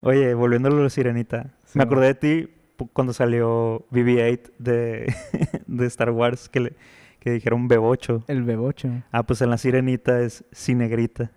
[0.00, 1.54] Oye, volviendo a la sirenita.
[1.64, 2.48] Sí, me acordé de ti
[2.92, 5.14] cuando salió BB-8 de,
[5.66, 6.72] de Star Wars que, le,
[7.18, 8.24] que dijeron Bebocho.
[8.26, 8.88] El bebocho.
[9.12, 11.30] Ah, pues en la sirenita es Cinegrita.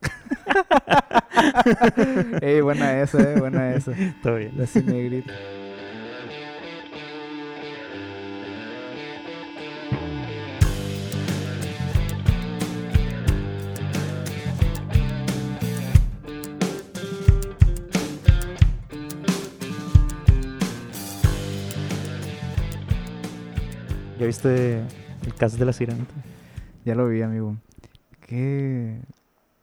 [2.40, 3.92] Ey, buena esa, eh, buena esa.
[4.22, 4.52] Todo bien.
[4.56, 5.32] La cinegrita.
[24.20, 24.80] ¿Ya viste
[25.24, 26.12] el caso de la sirenita?
[26.84, 27.56] Ya lo vi, amigo.
[28.20, 29.00] Qué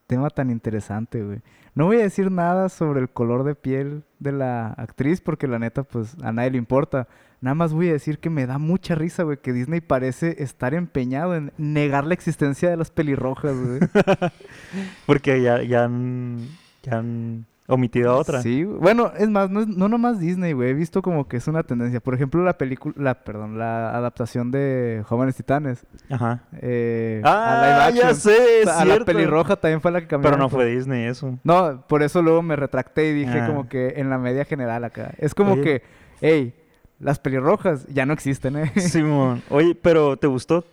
[0.07, 1.41] tema tan interesante, güey.
[1.75, 5.59] No voy a decir nada sobre el color de piel de la actriz porque la
[5.59, 7.07] neta, pues a nadie le importa.
[7.39, 10.73] Nada más voy a decir que me da mucha risa, güey, que Disney parece estar
[10.73, 13.79] empeñado en negar la existencia de las pelirrojas, güey.
[15.05, 16.47] Porque ya, ya, han,
[16.81, 18.41] ya han omitido a otra.
[18.41, 20.69] Sí, bueno, es más, no, es- no nomás Disney, güey.
[20.69, 21.99] He visto como que es una tendencia.
[21.99, 25.85] Por ejemplo, la película, la, perdón, la adaptación de Jóvenes Titanes.
[26.09, 26.43] Ajá.
[26.61, 30.29] eh, a Ah, live ya sé, es a la pelirroja también fue la que cambió.
[30.31, 31.37] Pero no fue Disney eso.
[31.43, 33.47] No, por eso luego me retracté y dije Ah.
[33.47, 35.13] como que en la media general acá.
[35.17, 35.61] Es como Oye.
[35.63, 35.81] que,
[36.21, 36.53] hey,
[36.99, 38.71] las pelirrojas ya no existen, ¿eh?
[38.79, 39.43] Simón.
[39.49, 40.63] Oye, pero ¿te gustó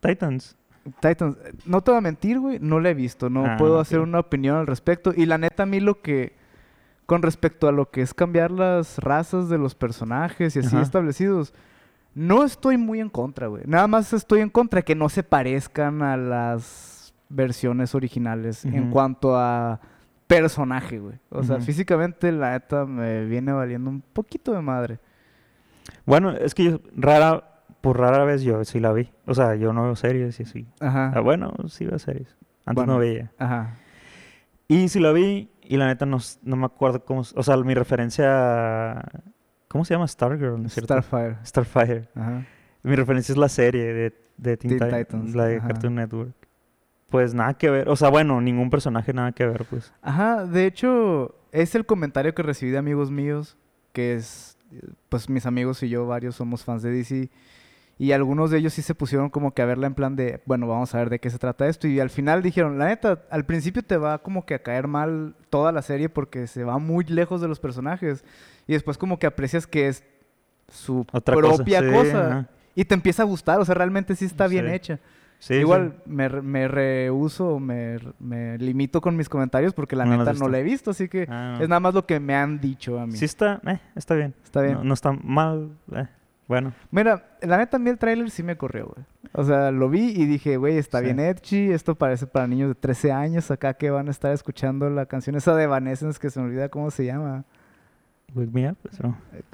[0.00, 0.56] Titans?
[1.00, 1.36] Titans,
[1.66, 4.18] no te voy a mentir, güey, no la he visto, no Ah, puedo hacer una
[4.20, 5.12] opinión al respecto.
[5.16, 6.36] Y la neta, a mí lo que,
[7.06, 10.82] con respecto a lo que es cambiar las razas de los personajes y así Ajá.
[10.82, 11.54] establecidos,
[12.14, 13.62] no estoy muy en contra, güey.
[13.66, 19.36] Nada más estoy en contra que no se parezcan a las versiones originales en cuanto
[19.36, 19.80] a
[20.26, 21.16] personaje, güey.
[21.30, 24.98] O sea, físicamente la neta me viene valiendo un poquito de madre.
[26.04, 27.47] Bueno, es que yo rara,
[27.80, 29.10] por rara vez yo sí la vi.
[29.26, 30.66] O sea, yo no veo series y así.
[30.80, 31.12] Ajá.
[31.14, 32.36] Ah, bueno, sí veo series.
[32.66, 32.94] Antes Bueno.
[32.94, 33.30] no veía.
[33.38, 33.78] Ajá.
[34.68, 37.20] Y sí la vi y la neta no, no me acuerdo cómo...
[37.34, 39.02] O sea, mi referencia...
[39.68, 40.06] ¿Cómo se llama?
[40.08, 40.94] Stargirl, ¿no es cierto?
[40.94, 41.36] Starfire.
[41.44, 42.08] Starfire.
[42.14, 42.46] Ajá.
[42.82, 45.68] Mi referencia es la serie de, de Teen, Teen Ti- Titans, la de ajá.
[45.68, 46.32] Cartoon Network.
[47.10, 47.88] Pues nada que ver.
[47.88, 49.92] O sea, bueno, ningún personaje nada que ver, pues.
[50.02, 53.56] Ajá, de hecho, es el comentario que recibí de amigos míos,
[53.92, 54.56] que es,
[55.08, 57.30] pues mis amigos y yo, varios somos fans de DC,
[57.98, 60.66] y algunos de ellos sí se pusieron como que a verla en plan de, bueno,
[60.68, 63.44] vamos a ver de qué se trata esto, y al final dijeron, la neta, al
[63.44, 67.04] principio te va como que a caer mal toda la serie porque se va muy
[67.04, 68.24] lejos de los personajes,
[68.66, 70.04] y después como que aprecias que es
[70.68, 74.24] su Otra cosa, propia sí, cosa, y te empieza a gustar, o sea, realmente sí
[74.26, 75.00] está bien hecha.
[75.40, 76.10] Sí, Igual sí.
[76.10, 80.58] me, me rehuso, me, me limito con mis comentarios porque la No neta no la
[80.58, 81.62] he visto, así que Ah, no.
[81.62, 83.12] es nada más lo que me han dicho a mí.
[83.16, 83.60] Sí está...
[83.64, 84.34] Eh, está bien.
[84.42, 84.74] Está bien.
[84.74, 85.70] No, no está mal.
[85.92, 86.08] eh,
[86.48, 86.72] Bueno.
[86.90, 89.06] Mira, la neta a mí el tráiler sí me corrió, güey.
[89.34, 91.04] O sea, lo vi y dije, güey, está Sí.
[91.04, 94.88] bien edgy, esto parece para niños de 13 años acá que van a estar escuchando
[94.88, 97.44] la canción esa de Evanescence que se me olvida cómo se llama.
[98.34, 98.76] Wake me up.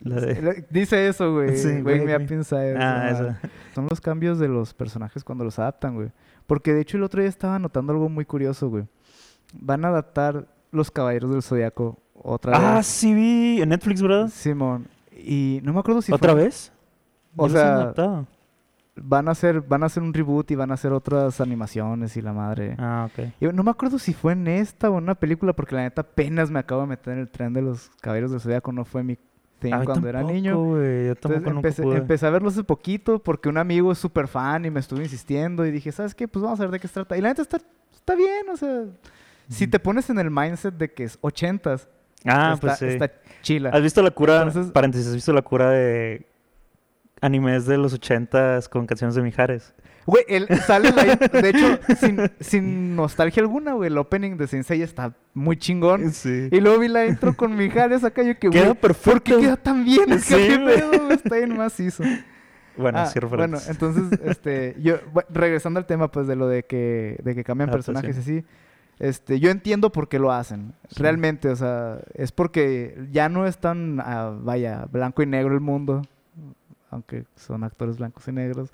[0.03, 1.49] La de- Le- Dice eso, güey.
[1.56, 2.77] Sí, Wake Wake me up inside.
[2.77, 3.41] Ah, esa.
[3.75, 6.11] Son los cambios de los personajes cuando los adaptan, güey.
[6.47, 8.84] Porque de hecho el otro día estaba notando algo muy curioso, güey.
[9.53, 12.87] Van a adaptar Los Caballeros del Zodiaco otra Ah, vez.
[12.87, 14.28] sí vi en Netflix, ¿verdad?
[14.28, 14.87] Simón.
[15.16, 16.72] Y no me acuerdo si ¿Otra fue- vez?
[17.37, 17.93] O sea,
[18.97, 22.22] van a hacer van a hacer un reboot y van a hacer otras animaciones y
[22.22, 22.77] la madre.
[22.78, 23.27] Ah, ok.
[23.41, 26.03] Y no me acuerdo si fue en esta o en una película porque la neta
[26.03, 29.03] apenas me acabo de meter en el tren de los Caballeros del Zodiaco, no fue
[29.03, 29.19] mi
[29.59, 30.59] thing cuando era niño.
[30.62, 31.97] güey, Yo Entonces empecé, pude.
[31.99, 35.67] empecé a verlo hace poquito porque un amigo es súper fan y me estuvo insistiendo
[35.67, 36.28] y dije, ¿sabes qué?
[36.28, 37.17] Pues vamos a ver de qué se trata.
[37.17, 37.59] Y la neta está,
[37.93, 38.84] está bien, o sea,
[39.49, 41.89] si te pones en el mindset de que es ochentas,
[42.27, 42.87] Ah, está, pues sí.
[42.87, 43.11] está
[43.43, 43.69] chila.
[43.71, 46.27] ¿Has visto la cura, Entonces- paréntesis, has visto la cura de
[47.25, 49.75] animes de los ochentas con canciones de Mijares?
[50.07, 54.83] Güey, él sale la de hecho, sin, sin nostalgia alguna, güey, el opening de Sensei
[54.83, 56.11] está muy chingón.
[56.12, 56.49] Sí.
[56.53, 59.23] Y luego vi la intro con Mijares acá, yo que, Queda güey, ¿por perfecto.
[59.37, 60.12] qué queda tan bien?
[60.12, 60.77] Es que Sí, güey.
[60.79, 62.05] pedo, está bien macizo.
[62.77, 64.97] Bueno, Ah, sí, bueno, entonces, este, yo,
[65.31, 67.95] regresando al tema, pues, de lo de que, de que cambian Adaptación.
[67.95, 68.45] personajes y así,
[68.99, 70.75] este, yo entiendo por qué lo hacen.
[70.91, 71.01] Sí.
[71.01, 75.61] Realmente, o sea, es porque ya no es tan, ah, vaya, blanco y negro el
[75.61, 76.03] mundo,
[76.94, 78.73] aunque son actores blancos y negros,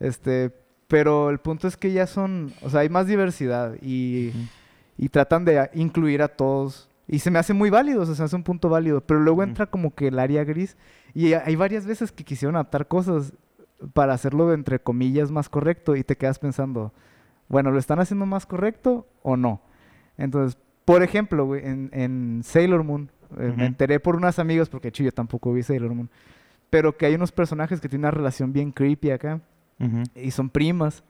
[0.00, 0.50] este,
[0.88, 4.38] pero el punto es que ya son, o sea, hay más diversidad y, Ujú.
[4.98, 6.88] y tratan de incluir a todos.
[7.06, 9.00] Y se me hace muy válido, o sea, se hace un punto válido.
[9.00, 9.48] Pero luego Ujú.
[9.50, 10.76] entra como que el área gris.
[11.14, 13.32] Y hay varias veces que quisieron adaptar cosas
[13.94, 15.96] para hacerlo, entre comillas, más correcto.
[15.96, 16.92] Y te quedas pensando,
[17.48, 19.60] bueno, ¿lo están haciendo más correcto o no?
[20.18, 23.58] Entonces, por ejemplo, en, en Sailor Moon, eh, Ujú.
[23.58, 26.10] me enteré por unas amigas, porque hecho yo tampoco vi Sailor Moon,
[26.70, 29.40] pero que hay unos personajes que tienen una relación bien creepy acá
[30.14, 31.04] y son primas.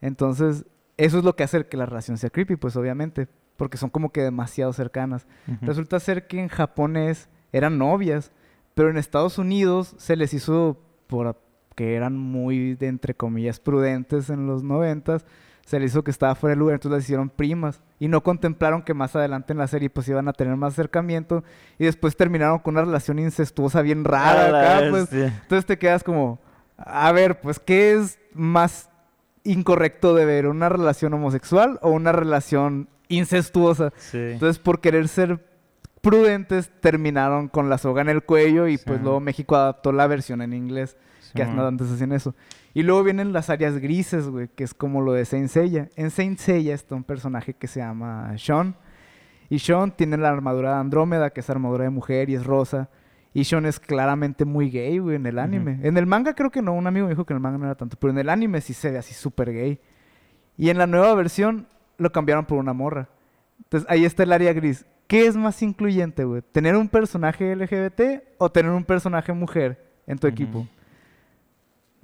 [0.00, 0.64] Entonces,
[0.96, 3.28] eso es lo que hace que la relación sea creepy, pues obviamente.
[3.56, 5.26] porque son como que demasiado cercanas.
[5.62, 8.30] Resulta ser que en japonés eran novias,
[8.74, 11.36] pero en Estados Unidos se les hizo por
[11.74, 15.26] que eran muy, de, entre comillas, prudentes en los noventas,
[15.68, 17.82] se les hizo que estaba fuera de lugar, entonces las hicieron primas.
[17.98, 21.44] Y no contemplaron que más adelante en la serie pues iban a tener más acercamiento
[21.78, 25.12] y después terminaron con una relación incestuosa bien rara pues.
[25.12, 26.40] Entonces te quedas como,
[26.78, 28.88] a ver, pues, ¿qué es más
[29.44, 30.46] incorrecto de ver?
[30.46, 33.92] ¿Una relación homosexual o una relación incestuosa?
[33.96, 34.16] Sí.
[34.16, 35.44] Entonces, por querer ser
[36.00, 40.40] prudentes, terminaron con la soga en el cuello y pues luego México adaptó la versión
[40.40, 40.96] en inglés,
[41.32, 42.34] que antes hacían eso.
[42.74, 45.88] Y luego vienen las áreas grises, güey, que es como lo de Saint Seiya.
[45.96, 48.76] En Saint Seiya está un personaje que se llama Sean.
[49.50, 52.88] Y Sean tiene la armadura de Andrómeda, que es armadura de mujer y es rosa.
[53.34, 55.80] Y Sean es claramente muy gay, güey, en el anime.
[55.82, 57.64] En el manga creo que no, un amigo me dijo que en el manga no
[57.64, 59.80] era tanto, pero en el anime sí se ve así súper gay.
[60.56, 61.66] Y en la nueva versión
[61.98, 63.08] lo cambiaron por una morra.
[63.58, 64.86] Entonces ahí está el área gris.
[65.06, 66.42] ¿Qué es más incluyente, güey?
[66.52, 70.66] ¿Tener un personaje LGBT o tener un personaje mujer en tu equipo?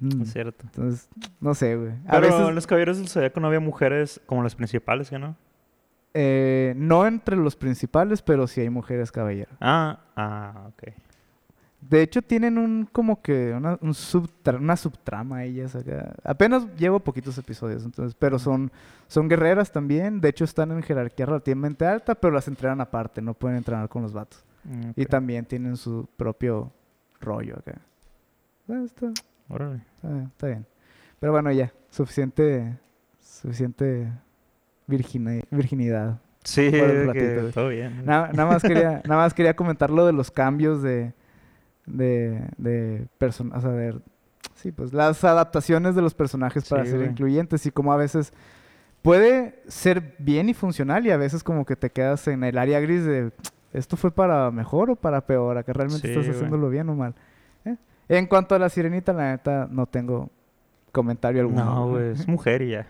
[0.05, 0.63] Mm, Es cierto.
[0.65, 1.09] Entonces,
[1.39, 1.93] no sé, güey.
[2.09, 5.35] Pero veces, en los caballeros del Zodiaco no había mujeres como las principales, ¿ya no?
[6.13, 9.53] eh, no entre los principales, pero sí hay mujeres caballeras.
[9.59, 10.93] Ah, ah, ok.
[11.81, 16.15] De hecho, tienen un como que una, un subtra- una subtrama ellas acá.
[16.23, 18.71] Apenas llevo poquitos episodios, entonces, pero son,
[19.07, 20.19] son guerreras también.
[20.21, 24.01] De hecho, están en jerarquía relativamente alta, pero las entrenan aparte, no pueden entrenar con
[24.01, 24.43] los vatos.
[24.63, 26.71] Mm, Y también tienen su propio
[27.19, 27.79] rollo acá.
[28.69, 29.11] Ah, está,
[29.49, 29.81] Órale.
[29.95, 30.65] está bien, está bien.
[31.19, 32.77] Pero bueno, ya, suficiente,
[33.19, 34.11] suficiente
[34.87, 36.19] virgini- virginidad.
[36.43, 38.05] Sí, que todo bien.
[38.05, 41.13] Nada, nada más quería, nada más quería comentar lo de los cambios de,
[41.85, 43.99] de, de personas, o sea, de,
[44.53, 47.09] sí, pues las adaptaciones de los personajes para Sí, ser güey.
[47.11, 48.31] incluyentes y como a veces
[49.01, 52.79] puede ser bien y funcional y a veces como que te quedas en el área
[52.79, 53.31] gris de
[53.73, 56.35] esto fue para mejor o para peor, acá realmente Sí, estás güey.
[56.35, 57.13] haciéndolo bien o mal.
[58.09, 60.29] En cuanto a la sirenita, la neta no tengo
[60.91, 61.65] comentario alguno.
[61.65, 62.87] No, güey, es mujer y ya.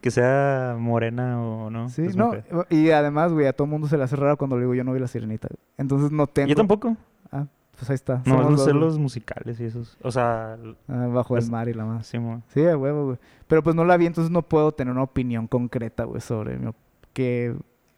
[0.00, 1.88] que sea morena o no.
[1.88, 2.44] Sí, no, mujer.
[2.70, 4.92] y además, güey, a todo mundo se le hace raro cuando le digo yo no
[4.92, 5.48] vi la sirenita.
[5.76, 6.48] Entonces no tengo.
[6.48, 6.96] Yo tampoco.
[7.30, 8.22] Ah, pues ahí está.
[8.26, 8.82] No, dos, sé güey.
[8.82, 9.96] los musicales y esos.
[10.02, 10.56] O sea,
[10.88, 12.06] Ah, bajo el mar y la más.
[12.06, 12.18] sí,
[12.48, 13.18] Sí, a huevo, güey.
[13.46, 16.70] Pero pues no la vi, entonces no puedo tener una opinión concreta, güey, sobre mi
[17.12, 17.54] qué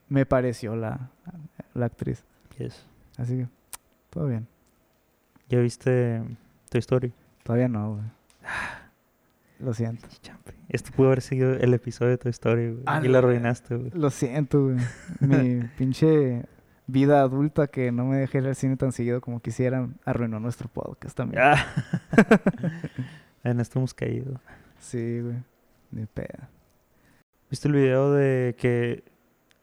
[0.08, 1.10] me pareció la,
[1.74, 2.24] la actriz.
[2.58, 2.84] yes.
[3.18, 3.46] Así que,
[4.10, 4.46] todo bien.
[5.52, 6.22] ¿Ya viste
[6.70, 7.12] Toy Story?
[7.42, 8.04] Todavía no, güey.
[9.58, 10.08] Lo siento.
[10.70, 12.82] Esto pudo haber sido el episodio de Toy Story, güey.
[12.86, 13.90] A Y lo la- arruinaste, güey.
[13.90, 14.78] Lo siento, güey.
[15.20, 16.46] Mi pinche
[16.86, 20.70] vida adulta que no me dejé ir al cine tan seguido como quisiera arruinó nuestro
[20.70, 21.42] podcast también.
[21.44, 21.66] Ah.
[23.44, 24.40] en esto hemos caído.
[24.78, 25.36] Sí, güey.
[25.90, 26.48] Ni peda.
[27.50, 29.04] ¿Viste el video de que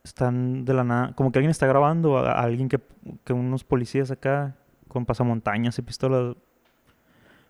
[0.03, 2.79] están de la nada, como que alguien está grabando a, a alguien que,
[3.23, 4.55] que unos policías acá
[4.89, 6.35] con pasamontañas y pistolas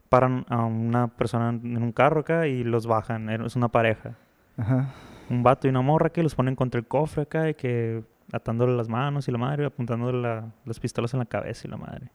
[0.10, 4.16] paran a una persona en un carro acá y los bajan, es una pareja.
[4.58, 4.90] Ajá.
[5.30, 8.76] Un vato y una morra que los ponen contra el cofre acá y que atándole
[8.76, 12.12] las manos y la madre, apuntándole la- las pistolas en la cabeza y la madre.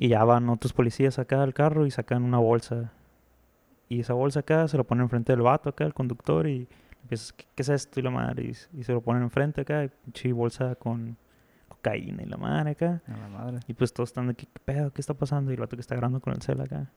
[0.00, 2.92] Y ya van otros policías acá al carro y sacan una bolsa.
[3.88, 6.68] Y esa bolsa acá se lo ponen enfrente del vato acá, el conductor, y
[7.02, 7.98] empiezas, ¿qué, qué es esto?
[7.98, 9.88] Y la madre, y, y se lo ponen enfrente acá,
[10.22, 11.16] y bolsa con
[11.78, 13.02] cocaína y la madre acá.
[13.06, 13.60] A la madre.
[13.66, 14.92] Y pues todos están de que, ¿qué pedo?
[14.92, 15.50] ¿Qué está pasando?
[15.50, 16.90] Y el vato que está grabando con el cel acá.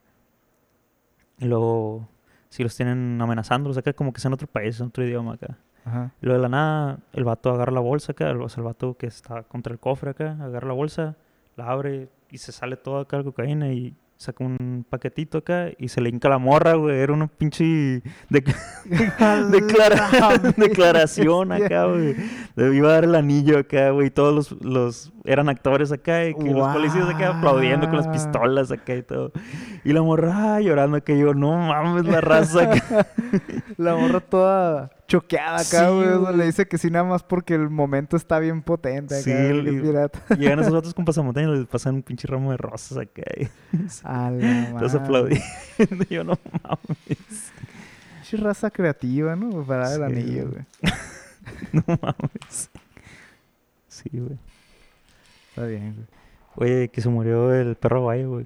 [1.40, 2.08] Y luego,
[2.50, 5.58] si los tienen amenazándolos acá, como que es en otro país, en otro idioma acá.
[5.86, 6.14] Ajá.
[6.22, 8.96] Y luego de la nada, el vato agarra la bolsa acá, o sea, el vato
[8.98, 11.16] que está contra el cofre acá, agarra la bolsa,
[11.56, 15.88] la abre y se sale toda acá la cocaína y saca un paquetito acá y
[15.88, 17.00] se le hinca la morra, güey.
[17.00, 18.04] Era una pinche de-
[19.50, 22.16] declara- declaración acá, güey.
[22.56, 24.12] Le iba a dar el anillo acá, güey.
[24.12, 28.72] Todos los, los eran actores acá y que los policías acá aplaudiendo con las pistolas
[28.72, 29.32] acá y todo.
[29.84, 31.14] Y la morra ah, llorando acá.
[31.14, 33.08] Y yo, no mames, la raza acá.
[33.78, 36.00] La morra toda choqueada acá, Sí, güey.
[36.00, 36.38] o sea, güey.
[36.38, 39.24] le dice que sí, nada más porque el momento está bien potente acá.
[39.24, 40.36] Sí, le- pirata.
[40.36, 43.24] Llegan esos otros con pasamontañas y les pasan un pinche ramo de rosas acá.
[44.04, 45.46] A la aplaudiendo.
[46.10, 47.52] Y yo, no mames.
[48.22, 49.64] Pinche raza creativa, ¿no?
[49.64, 50.66] Para el Sí, anillo, güey.
[51.74, 52.70] No mames.
[53.88, 54.38] Sí, güey.
[55.50, 56.08] Está bien, güey.
[56.56, 58.46] Oye, que se murió el perro Valle, güey.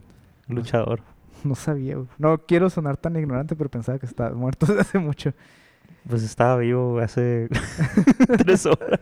[0.49, 1.01] El luchador.
[1.43, 2.07] No sabía, güey.
[2.17, 5.33] No quiero sonar tan ignorante, pero pensaba que estaba muerto desde hace mucho.
[6.07, 7.47] Pues estaba vivo hace
[8.37, 8.99] tres horas.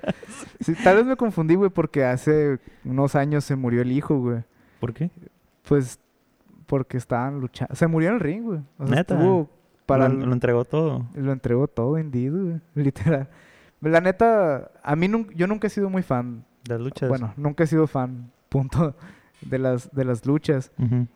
[0.59, 4.43] Sí, tal vez me confundí, güey, porque hace unos años se murió el hijo, güey.
[4.79, 5.09] ¿Por qué?
[5.67, 5.99] Pues
[6.65, 7.75] porque estaban luchando.
[7.75, 8.59] Se murió en el ring, güey.
[8.77, 9.15] O sea, ¿Neta?
[9.15, 9.49] estuvo
[9.85, 11.05] para lo, entregó todo.
[11.13, 12.61] Lo entregó todo vendido, güey.
[12.75, 13.27] Literal.
[13.81, 16.45] La neta, a mí nun- yo nunca he sido muy fan.
[16.69, 17.09] Las luchas.
[17.09, 18.95] Bueno, nunca he sido fan, punto,
[19.41, 20.71] de las, de las luchas.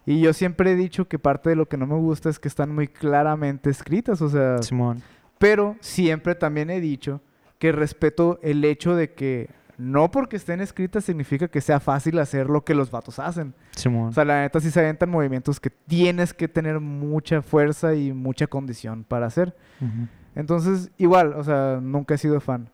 [0.05, 2.49] Y yo siempre he dicho que parte de lo que no me gusta es que
[2.49, 5.01] están muy claramente escritas, o sea, Simón.
[5.37, 7.21] Pero siempre también he dicho
[7.59, 12.49] que respeto el hecho de que no porque estén escritas significa que sea fácil hacer
[12.49, 13.53] lo que los vatos hacen.
[13.75, 14.09] Simón.
[14.09, 18.11] O sea, la neta sí se aventan movimientos que tienes que tener mucha fuerza y
[18.11, 19.55] mucha condición para hacer.
[19.79, 20.07] Ujú.
[20.35, 22.69] Entonces, igual, o sea, nunca he sido fan.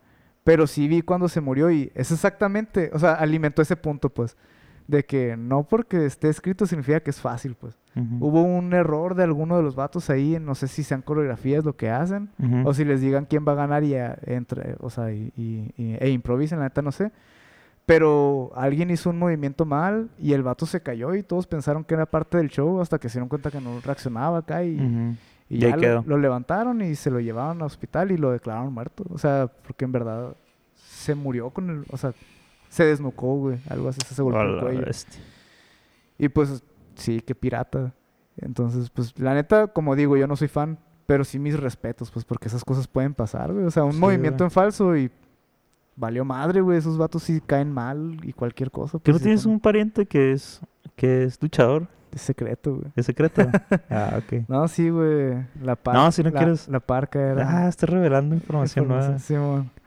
[0.46, 4.36] Pero sí vi cuando se murió y es exactamente, o sea, alimentó ese punto, pues,
[4.88, 7.78] de que no porque esté escrito significa que es fácil, pues.
[7.96, 8.26] Ujú.
[8.28, 11.76] Hubo un error de alguno de los vatos ahí, no sé si sean coreografías lo
[11.78, 12.68] que hacen, Ujú.
[12.68, 15.72] o si les digan quién va a ganar y a- entre, o sea, y, y-
[15.78, 17.12] y- e improvisen, la neta no sé.
[17.86, 21.94] Pero alguien hizo un movimiento mal y el vato se cayó y todos pensaron que
[21.96, 25.16] era parte del show hasta que se dieron cuenta que no reaccionaba acá y, Ujú.
[25.50, 26.04] y Y ya lo, quedó.
[26.08, 29.04] lo levantaron y se lo llevaron al hospital y lo declararon muerto.
[29.10, 30.34] O sea, porque en verdad
[30.76, 32.14] se murió con el, o sea,
[32.74, 34.82] se desnucó, güey, algo así, se golpeó el cuello.
[34.86, 35.22] bestia.
[36.18, 36.64] Y pues,
[36.96, 37.94] sí, qué pirata.
[38.38, 42.26] Entonces, pues, la neta, como digo, yo no soy fan, pero sí mis respetos, pues,
[42.26, 43.66] porque esas cosas pueden pasar, güey.
[43.66, 44.48] O sea, un Sí, movimiento güey.
[44.48, 45.12] en falso y
[45.96, 46.78] valió madre, güey.
[46.80, 48.94] Esos vatos sí caen mal y cualquier cosa.
[48.94, 50.60] ¿Tú Pues, no sí tienes un pariente que es
[50.96, 51.88] que es luchador?
[52.12, 52.92] Es secreto, güey.
[52.96, 53.42] ¿Es secreto?
[53.90, 54.48] ah, ok.
[54.48, 55.46] No, sí, güey.
[55.62, 56.00] La parca.
[56.00, 57.66] No, si no la, quieres- La parca era.
[57.66, 59.02] Ah, estás revelando información nueva.
[59.04, 59.72] Información, Simón.
[59.76, 59.82] Sí,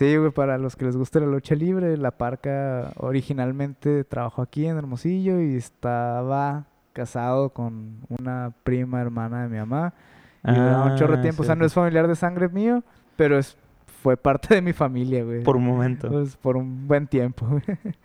[0.00, 4.76] güey, para los que les guste la lucha libre, la parca originalmente trabajó aquí en
[4.76, 9.94] Hermosillo y estaba casado con una prima hermana de mi mamá.
[10.44, 11.42] Y duraba un chorro de Ah, tiempo.
[11.42, 12.84] O sea, no es familiar de sangre mío,
[13.16, 13.56] pero es,
[14.02, 15.42] fue parte de mi familia, güey.
[15.42, 16.08] Por un momento.
[16.08, 17.62] Pues, por un buen tiempo, güey.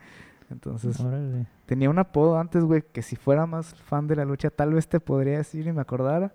[0.50, 1.46] Entonces, Órale.
[1.66, 4.88] tenía un apodo antes, güey, que si fuera más fan de la lucha, tal vez
[4.88, 6.34] te podría decir y me acordara.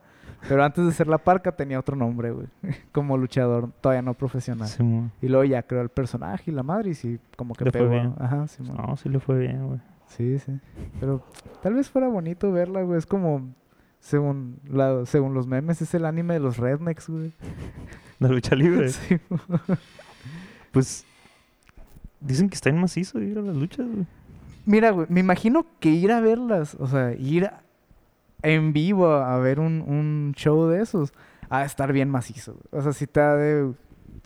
[0.48, 2.46] Pero antes de ser la parca tenía otro nombre, güey.
[2.92, 4.68] Como luchador, todavía no profesional.
[4.68, 5.10] Simón.
[5.20, 7.80] Y luego ya creó el personaje y la madre y sí, como que Le fue
[7.80, 7.90] pegó.
[7.90, 8.14] bien.
[8.18, 9.80] Ajá, sí, No, sí le fue bien, güey.
[10.08, 10.60] sí, sí.
[11.00, 11.22] Pero
[11.62, 12.98] tal vez fuera bonito verla, güey.
[12.98, 13.48] Es como,
[13.98, 17.32] según, la, según los memes, es el anime de los rednecks, güey.
[18.20, 18.88] La lucha libre.
[18.90, 19.16] Sí,
[20.72, 21.04] Pues
[22.20, 24.06] dicen que está en macizo ir a las luchas, güey.
[24.64, 27.62] Mira, güey, me imagino que ir a verlas, o sea, ir a-
[28.42, 31.12] en vivo a, ver un, un show de esos,
[31.48, 32.58] a estar bien macizo.
[32.70, 33.72] O sea, si te ha de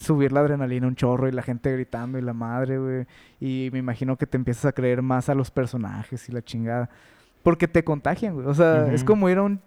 [0.00, 3.06] subir la adrenalina un chorro y la gente gritando y la madre, güey.
[3.38, 6.88] Y me imagino que te empiezas a creer más a los personajes y la chingada.
[7.42, 8.46] Porque te contagian, güey.
[8.46, 9.60] O sea, es como ir a un...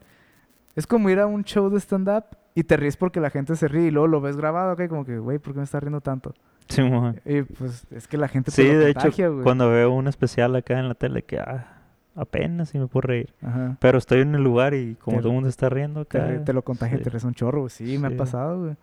[0.76, 3.68] Es como ir a un show de stand-up y te ríes porque la gente se
[3.68, 6.02] ríe y luego lo ves grabado, ok, como que, güey, ¿por qué me estás riendo
[6.02, 6.34] tanto?
[6.68, 7.22] Simón.
[7.26, 9.10] Y pues es que la gente te Sí, lo de hecho,
[9.44, 11.83] cuando veo un especial acá en la tele que ah,
[12.16, 13.34] apenas si me puedo reír.
[13.42, 13.78] Ajá.
[13.80, 16.44] Pero estoy en el lugar y como Te- todo el mundo está riendo te, acá.
[16.44, 17.04] te lo contagia, sí.
[17.04, 17.68] te res un chorro.
[17.70, 18.76] Sí, me ha pasado, güey.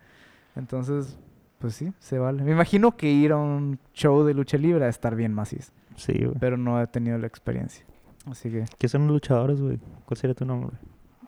[0.55, 1.17] Entonces,
[1.59, 2.43] pues sí, se vale.
[2.43, 6.13] Me imagino que ir a un show de lucha libre a estar bien macizo, Sí,
[6.13, 6.37] güey.
[6.39, 7.85] pero no he tenido la experiencia.
[8.29, 9.79] Así que, ¿Qué son los luchadores, güey?
[10.05, 10.75] ¿Cuál sería tu nombre?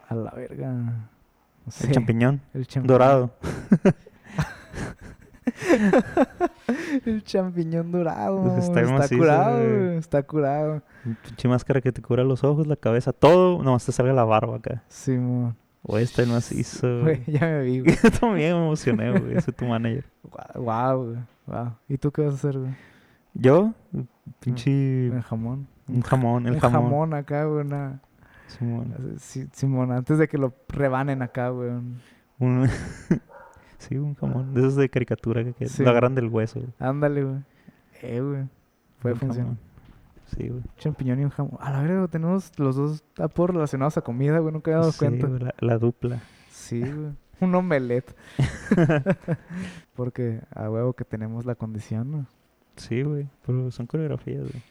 [0.10, 0.72] a la verga.
[0.72, 1.88] No sé.
[1.88, 2.42] El champiñón.
[2.54, 2.88] El champiñón.
[2.88, 3.32] Dorado.
[7.06, 8.42] El champiñón dorado.
[8.42, 9.98] Pues está está macizo, curado, güey.
[9.98, 10.82] Está curado.
[11.24, 13.62] Pinche máscara que te cubra los ojos, la cabeza, todo.
[13.64, 14.84] Nomás te salga la barba acá.
[14.88, 15.56] Simón.
[15.84, 17.02] Güey, está en macizo.
[17.02, 17.96] Güey, ya me vi, güey.
[18.02, 19.42] Yo también me emocioné, güey.
[19.42, 20.06] Soy tu manager.
[20.56, 21.18] Wow, güey.
[21.46, 21.74] Wow.
[21.90, 22.74] ¿Y tú qué vas a hacer, güey?
[23.34, 23.74] Yo,
[24.40, 25.08] pinche.
[25.08, 25.68] El jamón.
[25.88, 26.84] Un jamón, el un jamón.
[26.84, 27.66] jamón acá, güey.
[27.66, 28.00] Una...
[28.48, 29.16] Simón.
[29.20, 31.72] Sí, Simón, antes de que lo rebanen acá, güey.
[32.40, 32.70] Un...
[33.88, 34.54] sí, un jamón.
[34.54, 35.84] De esos de caricatura que, que Sí.
[35.84, 36.60] lo agarran del hueso.
[36.60, 36.72] güey.
[36.80, 37.38] Ándale, güey.
[38.02, 38.44] Eh, güey.
[39.02, 39.54] Puede Un funcionar.
[40.36, 40.62] Sí, güey.
[40.78, 41.58] Champiñón y un jamón.
[41.60, 44.54] A la verga, güey, tenemos los dos apodos relacionados a comida, güey.
[44.54, 45.28] Nunca he dado Sí, cuenta.
[45.28, 46.22] güey, la, la dupla.
[46.50, 47.12] Sí, güey.
[47.42, 48.16] Un omelette.
[49.96, 52.26] Porque a huevo que tenemos la condición, ¿no?
[52.76, 53.28] Sí, güey.
[53.46, 54.64] Pero son coreografías, güey.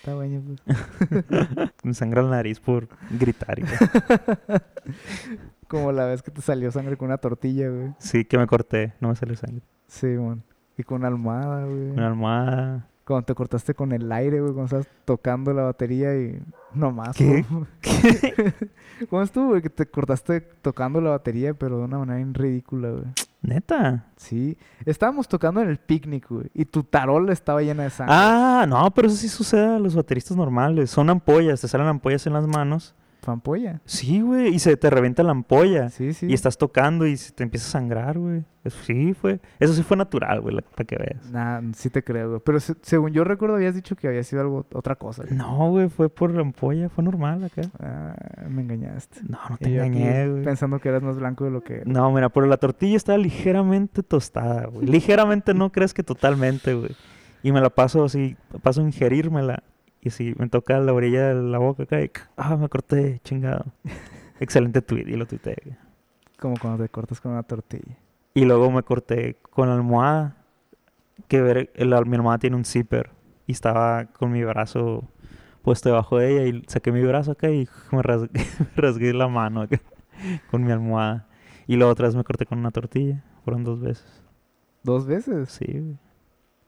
[0.00, 1.70] Está bueno, pues.
[1.82, 3.60] Me sangra la nariz por gritar.
[3.60, 3.72] güey.
[5.68, 7.92] Como la vez que te salió sangre con una tortilla, güey.
[7.98, 8.94] Sí, que me corté.
[9.00, 9.62] No me sale sangre.
[9.86, 10.42] Sí, man.
[10.78, 11.90] Y con una almohada, güey.
[11.90, 12.88] Una almohada.
[13.10, 16.40] Cuando te cortaste con el aire, güey, cuando estabas tocando la batería y
[16.72, 17.16] no más.
[17.16, 17.44] ¿Qué?
[17.50, 17.66] güey.
[19.10, 19.62] ¿Cómo estuvo, güey?
[19.62, 23.06] Que te cortaste tocando la batería, pero de una manera bien ridícula, güey.
[23.42, 24.06] Neta.
[24.16, 24.56] Sí.
[24.84, 26.50] Estábamos tocando en el picnic, güey.
[26.54, 28.14] Y tu tarola estaba llena de sangre.
[28.16, 30.88] Ah, no, pero eso sí sucede a los bateristas normales.
[30.90, 33.80] Son ampollas, te salen ampollas en las manos ¿Fue ampolla?
[33.84, 35.88] Sí, güey, y se te revienta la ampolla.
[35.90, 36.26] Sí, sí.
[36.26, 38.44] Y estás tocando y se te empieza a sangrar, güey.
[38.62, 41.30] Eso sí fue, eso sí fue natural, güey, para que veas.
[41.30, 42.40] Nah, sí te creo, güey.
[42.44, 45.22] Pero se- según yo recuerdo habías dicho que había sido algo, otra cosa.
[45.24, 45.34] güey.
[45.34, 47.62] No, güey, fue por la ampolla, fue normal acá.
[47.78, 48.14] Ah,
[48.50, 49.20] me engañaste.
[49.26, 50.44] No, no te Y engañé, güey.
[50.44, 51.82] Pensando que eras más blanco de lo que...
[51.86, 54.86] No, mira, pero la tortilla estaba ligeramente tostada, güey.
[54.86, 56.94] Ligeramente no crees que totalmente, güey.
[57.42, 59.62] Y me la paso así, paso a ingerírmela.
[60.02, 62.10] Y si me toca la orilla de la boca acá y...
[62.36, 63.66] Ah, me corté, chingado.
[64.40, 65.76] Excelente tweet y lo tuiteé.
[66.38, 67.98] Como cuando te cortas con una tortilla.
[68.32, 70.36] Y luego me corté con la almohada.
[71.28, 73.10] Que ver, el- mi almohada tiene un zipper.
[73.46, 75.04] Y estaba con mi brazo
[75.62, 76.46] puesto debajo de ella.
[76.46, 79.80] Y saqué mi brazo acá y me rasgué, me rasgué la mano acá
[80.50, 81.26] con mi almohada.
[81.66, 83.22] Y luego otra vez me corté con una tortilla.
[83.44, 84.22] Fueron dos veces.
[84.82, 85.50] ¿Dos veces?
[85.50, 85.98] Sí, güey.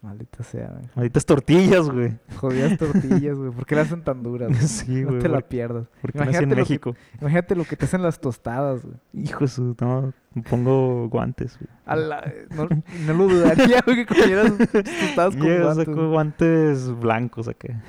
[0.02, 0.84] Maldita sea, güey.
[0.96, 2.18] Malditas tortillas, güey.
[2.36, 3.52] Jodidas tortillas, güey.
[3.52, 4.48] ¿Por qué las hacen tan duras?
[4.48, 4.60] güey?
[4.66, 5.20] Sí, no güey.
[5.20, 5.86] te la pierdas.
[6.00, 6.96] Porque en Imagínate lo que- México.
[7.20, 8.96] Imagínate lo que te hacen las tostadas, güey.
[9.12, 9.76] Hijo de su...
[9.80, 11.68] No, me pongo guantes, güey.
[11.86, 12.68] A la- no,
[13.06, 15.86] no lo dudaría, güey, que comieras tostadas con Yo guantes.
[15.86, 17.80] saco guantes blancos acá.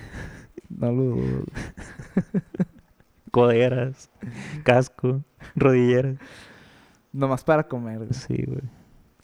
[0.70, 1.44] No lo dudo.
[3.32, 4.12] Coderas,
[4.64, 5.24] casco,
[5.56, 6.18] rodilleras.
[7.12, 8.14] Nomás para comer, güey.
[8.14, 8.62] Sí, güey.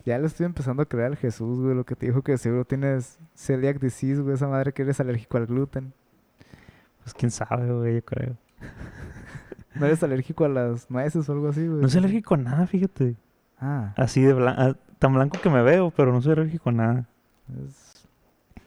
[0.09, 1.75] Ya le estoy empezando a creer al Jesús, güey.
[1.75, 4.33] Lo que te dijo que seguro tienes celiac disease, güey.
[4.33, 5.93] Esa madre que eres alérgico al gluten.
[7.03, 8.35] Pues quién sabe, güey, yo creo.
[9.75, 11.83] ¿No eres alérgico a las nueces o algo así, güey?
[11.83, 13.17] No soy alérgico a nada, fíjate.
[13.59, 17.09] Ah, Así de blanco, tan blanco que me veo, pero no soy alérgico a nada.
[17.67, 18.07] es...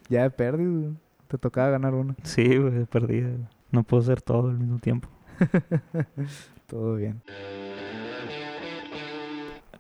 [0.09, 0.95] ya he perdido, güey.
[1.27, 2.15] Te tocaba ganar uno.
[2.23, 3.31] Sí, güey, perdida.
[3.73, 5.09] No puedo hacer todo al mismo tiempo.
[6.69, 7.21] Todo bien.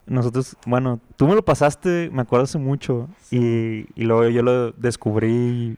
[0.07, 3.09] Nosotros, bueno, tú me lo pasaste, me acuerdo hace mucho.
[3.31, 5.77] Y, y luego yo lo descubrí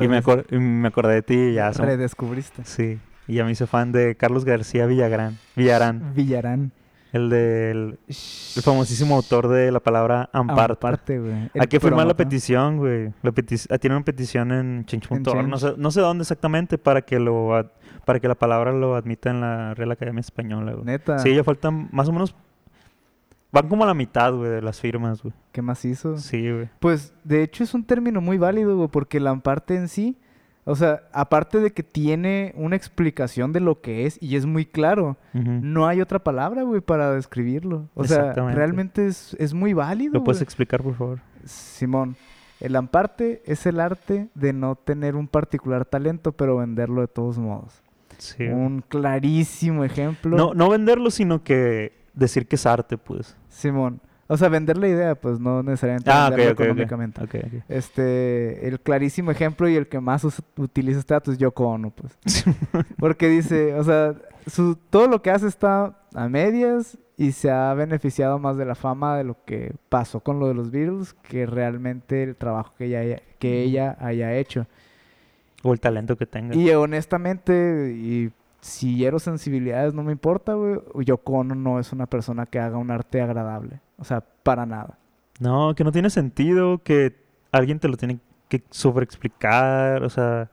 [0.00, 1.72] y me, y me acordé de ti y ya.
[1.72, 2.64] son- Redescubriste.
[2.64, 2.98] Sí.
[3.26, 5.38] Y ya me hice fan de Carlos García Villagrán.
[5.54, 6.14] Villarán.
[6.14, 6.72] Villarán.
[7.12, 10.74] El del el famosísimo autor de la palabra Amparta.
[10.74, 11.50] Aparte, güey.
[11.58, 13.12] Hay que firmar la petición, güey.
[13.22, 13.32] La
[13.70, 15.48] ah, tiene una petición en change.org.
[15.48, 17.70] No sé, no sé dónde exactamente para que lo
[18.04, 20.84] para que la palabra lo admita en la Real Academia Española, güey.
[20.84, 21.18] Neta.
[21.18, 22.34] Sí, ya faltan más o menos...
[23.50, 25.34] Van como a la mitad, güey, de las firmas, güey.
[25.52, 26.18] ¿Qué más hizo?
[26.18, 26.68] Sí, güey.
[26.80, 30.18] Pues, de hecho, es un término muy válido, güey, porque la amparte en sí,
[30.64, 34.66] o sea, aparte de que tiene una explicación de lo que es y es muy
[34.66, 37.88] claro, no hay otra palabra, güey, para describirlo.
[37.94, 40.44] O sea, realmente es, es muy válido, ¿Lo puedes güey.
[40.44, 41.20] explicar, por favor?
[41.44, 42.16] Simón,
[42.60, 47.38] el amparte es el arte de no tener un particular talento, pero venderlo de todos
[47.38, 47.82] modos.
[48.18, 48.44] Sí.
[48.44, 50.36] Un clarísimo ejemplo.
[50.36, 53.36] No, no venderlo, sino que decir que es arte, pues.
[53.48, 54.00] Simón.
[54.30, 56.60] O sea, vender la idea, pues no necesariamente Ah, ok, venderlo ok, ok.
[56.64, 57.62] económicamente.
[57.68, 60.22] Este, el clarísimo ejemplo y el que más
[60.56, 62.12] utiliza este dato es Yoko Ono, pues.
[62.98, 64.14] Porque dice, o sea,
[64.46, 68.74] su, todo lo que hace está a medias y se ha beneficiado más de la
[68.74, 72.84] fama de lo que pasó con lo de los Beatles que realmente el trabajo que
[72.86, 74.66] ella, haya- que ella haya hecho.
[75.62, 76.54] o el talento que tenga.
[76.54, 80.80] Y honestamente, y si hiero sensibilidades, no me importa, güey.
[81.04, 83.80] Yoko Ono no es una persona que haga un arte agradable.
[83.98, 84.98] O sea, para nada.
[85.40, 87.16] No, que no tiene sentido, que
[87.52, 88.18] alguien te lo tiene
[88.48, 90.50] que sobreexplicar, o sea,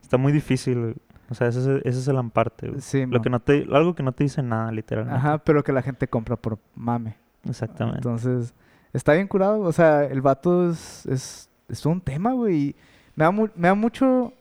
[0.00, 0.96] está muy difícil.
[1.30, 2.80] O sea, ese es, ese es el amparte, güey.
[2.80, 5.18] Sí, Lo que no te, algo que no te dice nada, literalmente.
[5.18, 7.16] Ajá, pero que la gente compra por mame.
[7.48, 7.98] Exactamente.
[7.98, 8.54] Entonces,
[8.92, 9.60] está bien curado.
[9.60, 12.76] O sea, el vato es, es, es un tema, güey.
[13.16, 14.32] Me da, me da mucho...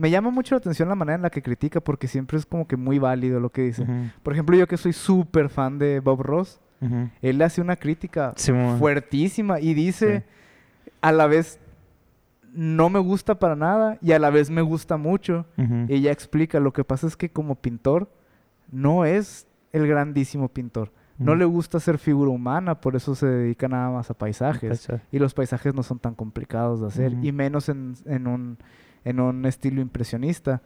[0.00, 2.66] Me llama mucho la atención la manera en la que critica porque siempre es como
[2.66, 3.86] que muy válido lo que dice.
[4.22, 6.58] Por ejemplo, yo que soy súper fan de Bob Ross,
[7.20, 8.32] él le hace una crítica
[8.78, 10.24] fuertísima y dice
[11.02, 11.60] a la vez
[12.52, 15.46] no me gusta para nada y a la vez me gusta mucho.
[15.56, 15.86] Ujú.
[15.88, 18.10] Ella explica, lo que pasa es que como pintor
[18.72, 20.92] no es el grandísimo pintor.
[21.18, 24.70] No le gusta hacer figura humana, por eso se dedica nada más a paisajes.
[24.70, 25.02] Paisaje.
[25.12, 28.56] Y los paisajes no son tan complicados de hacer, y menos en, en un,
[29.04, 30.62] en un estilo impresionista.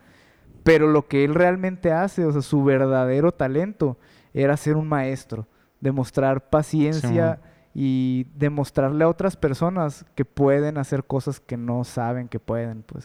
[0.62, 3.98] Pero lo que él realmente hace, o sea, su verdadero talento
[4.32, 5.46] era ser un maestro,
[5.80, 7.40] demostrar paciencia
[7.74, 13.04] y demostrarle a otras personas que pueden hacer cosas que no saben que pueden, pues.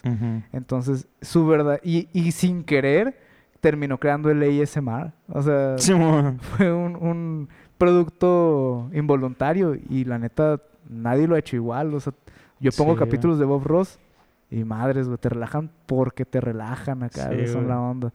[0.52, 3.18] Entonces, su verdad, y, y sin querer,
[3.60, 5.12] terminó creando el ASMR.
[5.28, 5.76] O sea,
[6.40, 11.92] fue un, un producto involuntario y la neta, nadie lo ha hecho igual.
[11.94, 12.14] O sea,
[12.58, 13.98] yo pongo Sí, capítulos de Bob Ross
[14.50, 18.12] y madres, güey, te relajan porque te relajan acá, Sí, son la onda.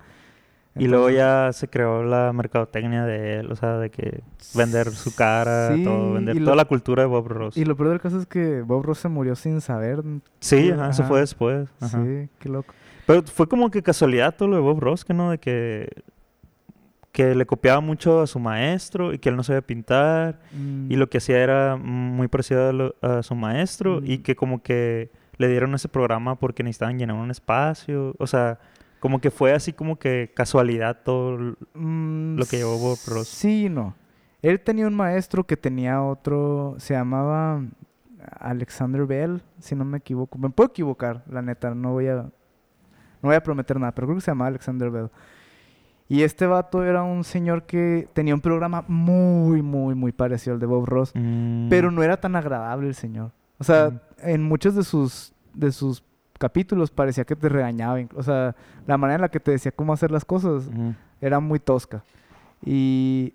[0.77, 4.19] Y luego ya se creó la mercadotecnia de él, o sea, de que
[4.53, 7.55] vender su cara, Sí, todo, vender y toda la cultura de Bob Ross.
[7.55, 10.03] Y lo peor del caso es que Bob Ross se murió sin saber.
[10.41, 11.09] Sí, ajá, eso Ajá.
[11.09, 11.69] fue después.
[11.79, 12.03] ajá.
[12.03, 12.73] Sí, qué loco.
[13.07, 15.87] Pero fue como que casualidad todo lo de Bob Ross, que no, de que
[17.13, 20.97] que le copiaba mucho a su maestro y que él no sabía pintar Mm, y
[20.97, 24.23] lo que hacía era muy parecido a, lo- a su maestro y Mm.
[24.23, 28.59] que como que le dieron ese programa porque necesitaban llenar un espacio, o sea,
[28.99, 33.27] como que fue así como que casualidad todo mm, lo que llevó Bob Ross.
[33.27, 33.95] Sí no.
[34.41, 37.63] Él tenía un maestro que tenía otro, se llamaba
[38.39, 40.37] Alexander Bell, si no me equivoco.
[40.37, 44.17] Me puedo equivocar, la neta, no voy a no voy a prometer nada, pero creo
[44.17, 45.09] que se llamaba Alexander Bell.
[46.07, 50.59] Y este vato era un señor que tenía un programa muy, muy, muy parecido al
[50.59, 51.11] de Bob Ross.
[51.15, 53.31] Mm, Pero no era tan agradable el señor.
[53.57, 53.99] O sea, Mm.
[54.29, 56.03] en muchos de sus, de sus
[56.37, 57.99] capítulos parecía que te regañaba.
[58.15, 58.55] O sea,
[58.87, 60.69] la manera en la que te decía cómo hacer las cosas
[61.21, 62.03] era muy tosca.
[62.63, 63.33] Y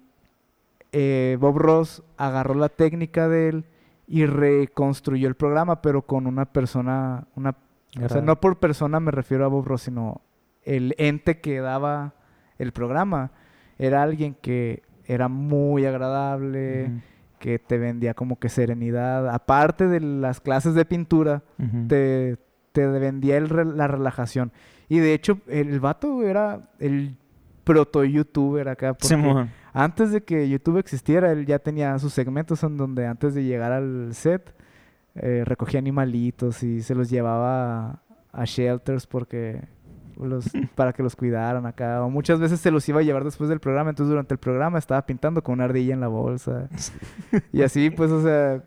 [0.92, 3.64] eh, Bob Ross agarró la técnica de él
[4.06, 7.54] y reconstruyó el programa, pero con una persona, una,
[8.02, 10.20] o sea, no por persona me refiero a Bob Ross, sino
[10.64, 12.14] el ente que daba
[12.58, 13.30] el programa.
[13.78, 16.90] Era alguien que era muy agradable,
[17.40, 19.28] que te vendía como que serenidad.
[19.28, 21.42] Aparte de las clases de pintura,
[21.88, 22.36] te,
[22.70, 24.52] te vendía el re- la relajación.
[24.88, 27.16] Y de hecho, el vato era el
[27.64, 28.92] proto-youtuber acá.
[28.94, 29.06] Porque
[29.72, 33.72] antes de que YouTube existiera, él ya tenía sus segmentos en donde antes de llegar
[33.72, 34.54] al set,
[35.14, 39.60] eh, recogía animalitos y se los llevaba a, a shelters porque
[40.28, 42.02] los, para que los cuidaran acá.
[42.04, 43.90] O muchas veces se los iba a llevar después del programa.
[43.90, 46.68] Entonces durante el programa estaba pintando con una ardilla en la bolsa.
[47.52, 48.62] y así, pues, o sea,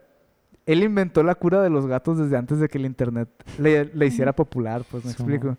[0.66, 4.06] él inventó la cura de los gatos desde antes de que el internet le, le
[4.06, 5.58] hiciera popular, pues, me Sí, explico.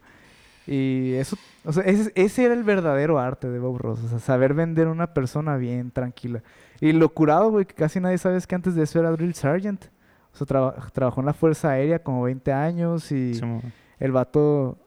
[0.67, 4.19] Y eso, o sea, ese, ese era el verdadero arte de Bob Ross, o sea,
[4.19, 6.43] saber vender a una persona bien tranquila.
[6.81, 9.35] Y lo curado, güey, que casi nadie sabe es que antes de eso era Drill
[9.35, 9.85] Sergeant.
[10.33, 13.61] O sea, traba- trabajó en la Fuerza Aérea como 20 años y Simón.
[14.01, 14.79] el vato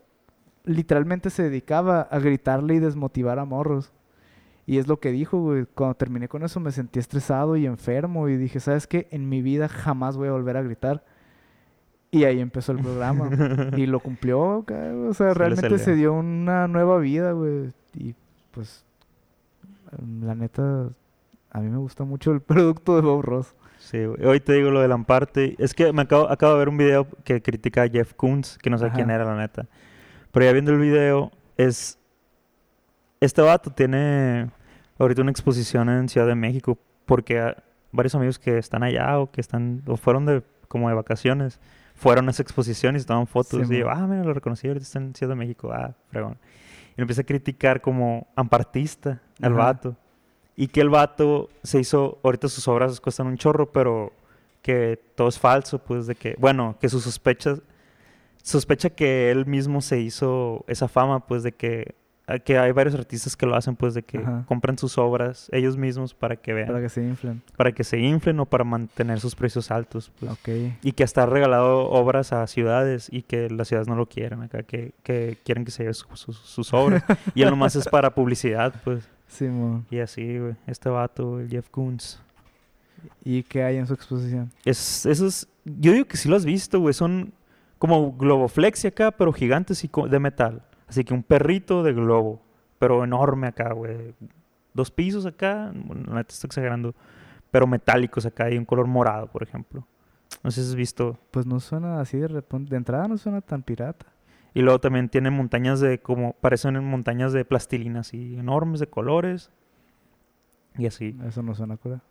[0.68, 3.92] literalmente se dedicaba a gritarle y desmotivar a morros.
[4.66, 5.66] Y es lo que dijo, güey.
[5.74, 9.08] Cuando terminé con eso me sentí estresado y enfermo y dije, ¿sabes qué?
[9.12, 11.04] En mi vida jamás voy a volver a gritar.
[12.12, 13.30] Y ahí empezó el programa.
[13.78, 17.72] y lo cumplió, ca- o sea, Sí realmente se dio una nueva vida, güey.
[17.94, 18.14] Y
[18.52, 18.86] pues,
[20.22, 20.90] la neta,
[21.52, 23.56] a mí me gusta mucho el producto de Bob Ross.
[23.80, 24.26] Sí, güey.
[24.26, 25.56] Hoy te digo lo del Amparte.
[25.60, 28.70] Es que me acabo, acabo de ver un video que critica a Jeff Koons, que
[28.70, 28.96] no sé Ajá.
[28.96, 29.66] quién era, la neta.
[30.38, 31.98] Pero ya viendo el video, es...
[33.20, 34.52] Este vato tiene
[35.00, 37.56] ahorita una exposición en Ciudad de México porque
[37.92, 39.82] varios amigos que están allá o que están...
[39.88, 41.60] o fueron de como de vacaciones,
[41.96, 43.68] fueron a esa exposición y se tomaban fotos.
[43.68, 45.72] Sí, y yo, ah, mira, lo reconocí, ahorita está en Ciudad de México.
[45.74, 46.38] Ah, fregón.
[46.96, 49.64] Y empieza a criticar como ampartista al Ajá.
[49.64, 49.96] vato.
[50.56, 54.14] Y que el vato se hizo, ahorita sus obras cuestan un chorro, pero
[54.62, 57.60] que todo es falso, pues de que, bueno, que sus sospechas,
[58.52, 61.96] sospecha que él mismo se hizo esa fama, pues de que,
[62.28, 64.44] a- que hay varios artistas que lo hacen, pues de que Ajá.
[64.48, 67.42] compran sus obras ellos mismos para que vean, Para para que, que se inflen.
[67.84, 70.32] se inflen o para mantener sus precios altos, pues.
[70.32, 70.50] Ok.
[70.84, 74.42] Y que hasta ha regalado obras a ciudades y que las ciudades no lo quieren
[74.42, 77.04] acá, que, que quieren que se lleve su- su- sus obras.
[77.36, 79.08] y él nomás es para publicidad, pues.
[79.28, 79.86] Simón.
[79.92, 80.56] Y así, güey.
[80.68, 82.22] Este vato, el Jeff Koons.
[83.24, 84.52] ¿Y qué hay en su exposición?
[84.66, 86.94] Es, esos, yo digo que sí lo has visto, güey.
[86.94, 87.32] Son
[87.78, 90.64] como globoflexia acá, pero gigantes y de metal.
[90.88, 92.42] Así que un perrito de globo,
[92.80, 94.16] pero enorme acá, güey.
[94.74, 96.96] Dos pisos acá, la neta estoy exagerando,
[97.52, 99.86] pero metálicos acá y un color morado, por ejemplo.
[100.44, 101.18] No sé si has visto.
[101.32, 102.72] Pues no suena así de repente.
[102.72, 104.06] De entrada no suena tan pirata.
[104.54, 109.52] Y luego también tiene montañas de, como, parecen montañas de plastilina, así, enormes de colores.
[110.78, 111.18] Y así.
[111.26, 112.02] Eso no suena cura.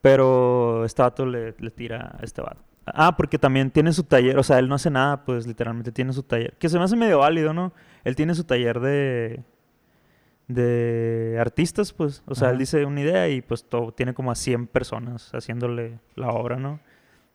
[0.00, 2.62] Pero este vato le, le tira a este vato.
[2.86, 6.12] Ah, porque también tiene su taller, o sea, él no hace nada, pues literalmente tiene
[6.12, 6.54] su taller.
[6.58, 7.72] Que se me hace medio válido, ¿no?
[8.04, 9.42] Él tiene su taller de
[10.48, 12.22] de artistas, pues.
[12.26, 15.98] O sea, él dice una idea y pues todo, tiene como a 100 personas haciéndole
[16.16, 16.80] la obra, ¿no?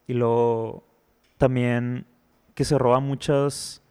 [0.08, 0.84] Y luego
[1.38, 2.06] también
[2.54, 3.82] que se roba muchas...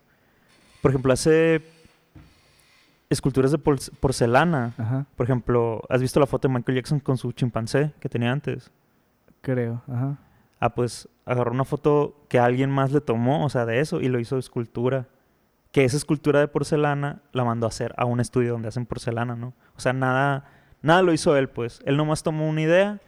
[0.82, 1.62] Por ejemplo, hace
[3.10, 4.74] esculturas de porc- porcelana.
[4.78, 5.06] Ajá.
[5.16, 8.70] Por ejemplo, ¿has visto la foto de Michael Jackson con su chimpancé que tenía antes?
[9.40, 9.82] Creo.
[9.88, 10.18] Ajá.
[10.60, 14.08] Ah, pues agarró una foto que alguien más le tomó, o sea, de eso, y
[14.08, 15.06] lo hizo escultura.
[15.72, 19.36] Que esa escultura de porcelana la mandó a hacer a un estudio donde hacen porcelana,
[19.36, 19.48] ¿no?
[19.76, 20.44] O sea, nada,
[20.80, 21.80] nada lo hizo él, pues.
[21.84, 23.00] Él nomás tomó una idea,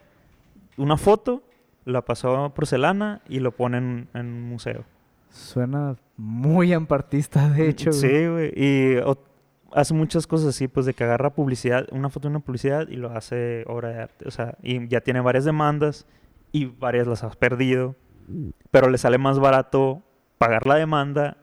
[0.77, 1.43] una foto,
[1.87, 4.85] la pasó a porcelana y lo pone en, en un museo.
[5.31, 7.91] Suena muy ampartista, de hecho.
[7.91, 8.01] güey.
[8.01, 8.53] Sí, güey.
[8.55, 9.19] Y o-
[9.73, 12.97] hace muchas cosas así, pues de que agarra publicidad, una foto de una publicidad y
[12.97, 14.29] lo hace obra de arte.
[14.29, 16.07] O sea, y ya tiene varias demandas
[16.53, 17.95] y varias las has perdido.
[18.71, 20.03] Pero le sale más barato
[20.39, 21.37] pagar la demanda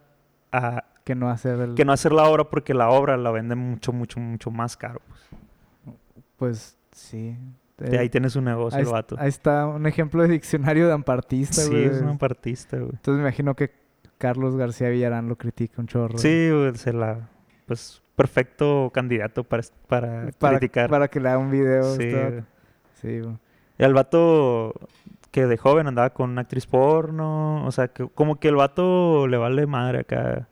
[0.51, 1.75] a Que no hacer el...
[1.75, 5.01] que no hacer la obra porque la obra la vende mucho, mucho, mucho más caro.
[5.07, 5.95] pues.
[6.37, 7.37] Pues sí.
[7.77, 9.15] De ahí tienes un negocio, ahí, el vato.
[9.19, 11.85] ahí está un ejemplo de diccionario de ampartista, Sí, güey.
[11.85, 12.91] es un apartista, güey.
[12.93, 13.71] Entonces me imagino que
[14.17, 16.17] Carlos García Villarán lo critica un chorro.
[16.17, 17.27] Sí, güey, se la...
[17.65, 20.89] Pues, perfecto candidato para, para, para, criticar.
[20.89, 21.83] para que le haga un video.
[21.95, 22.43] sí, está- güey.
[23.01, 23.37] Sí, güey.
[23.77, 24.73] El vato
[25.31, 27.65] que de joven andaba con una actriz porno.
[27.65, 30.47] O sea, que como que el vato le vale madre acá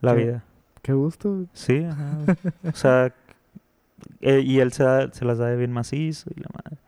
[0.00, 0.44] la vida.
[0.82, 1.44] Qué gusto.
[1.52, 2.18] Sí, ajá.
[2.68, 3.12] o sea,
[4.20, 6.78] eh, y él se, da- se las da de bien macizo y la madre.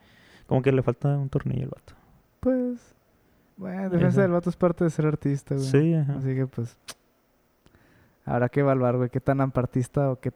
[0.46, 1.94] Como que le falta un tornillo al vato.
[2.40, 2.94] Pues,
[3.56, 5.66] bueno, en defensa del vato es parte de ser artista, güey.
[5.66, 6.14] Sí, ajá.
[6.18, 6.76] Así que pues,
[8.24, 10.32] habrá que evaluar, güey, qué tan ampartista o qué...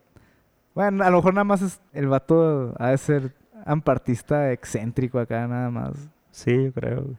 [0.75, 3.33] Bueno, a lo mejor nada más es el vato ha de ser
[3.69, 6.09] ampartista excéntrico acá, nada más.
[6.31, 7.03] Sí, yo creo.
[7.03, 7.17] güey.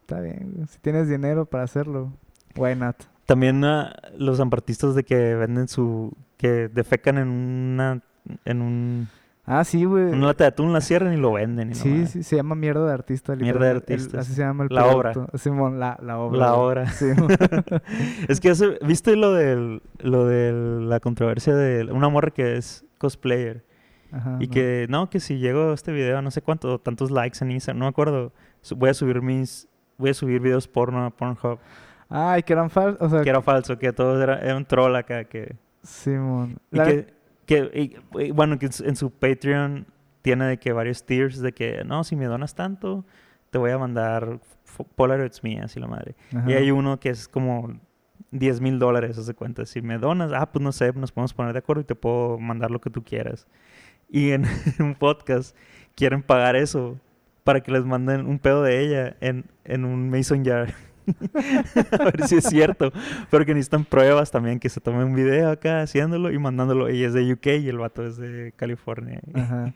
[0.00, 0.66] Está bien.
[0.68, 2.12] Si tienes dinero para hacerlo,
[2.56, 2.96] why not?
[3.26, 6.12] También ah, los ampartistas de que venden su...
[6.36, 8.00] Que defecan en una...
[8.44, 9.08] En un,
[9.44, 10.04] Ah, sí, güey.
[10.04, 11.72] una lata de atún, la cierran y lo venden.
[11.72, 13.34] Y Sí, sí, se llama mierda de artista.
[13.34, 14.36] Mierda de artista, así sí.
[14.36, 15.12] se llama el La obra.
[15.34, 16.38] Simón, la, la obra.
[16.38, 16.86] La obra.
[16.92, 17.06] Sí,
[18.28, 20.52] Es que hace, ¿viste lo del, lo de
[20.86, 23.64] la controversia de una morra que es cosplayer?
[24.12, 24.52] Ajá, y no.
[24.52, 27.78] que, no, que si llego a este video no sé cuánto, tantos likes en Instagram,
[27.78, 28.32] no me acuerdo,
[28.76, 31.58] voy a subir mis, voy a subir videos porno a Pornhub.
[32.08, 33.00] Ay, que eran falsos.
[33.00, 35.56] O sea, Que era falso, que todo era, era un troll acá, que...
[35.82, 36.58] Simón.
[36.70, 37.14] Y La- que,
[37.46, 37.70] que
[38.14, 39.86] y- y bueno, que en su- Patreon
[40.20, 43.04] tiene de que varios tiers de que, no, si me donas tanto,
[43.50, 44.38] te voy a mandar
[44.94, 46.14] Polaroids mías y la madre.
[46.36, 46.50] Ajá.
[46.50, 47.72] Y hay uno que es como
[48.30, 49.66] 10 mil dólares, haz de cuenta.
[49.66, 52.38] Si me donas, ah, pues no sé, nos podemos poner de acuerdo y te puedo
[52.38, 53.46] mandar lo que tú quieras.
[54.12, 54.44] Y en
[54.78, 55.56] un podcast
[55.96, 57.00] quieren pagar eso
[57.44, 60.72] para que les manden un pedo de ella en, en un mason jar.
[61.98, 62.92] a ver si es cierto.
[63.30, 66.86] Pero que necesitan pruebas también, que se tome un video acá haciéndolo y mandándolo.
[66.88, 69.20] Ella es de UK y el vato es de California.
[69.34, 69.72] Ajá.